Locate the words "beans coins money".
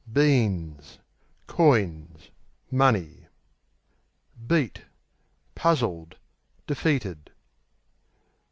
0.11-3.27